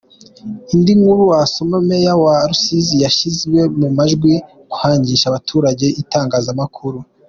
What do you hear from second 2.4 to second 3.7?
Rusizi yashyizwe